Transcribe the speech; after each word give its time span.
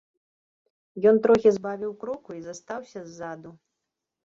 Ён 1.11 1.15
трохі 1.25 1.49
збавіў 1.59 1.91
кроку 2.05 2.29
і 2.41 2.43
застаўся 2.49 2.99
ззаду. 3.13 3.57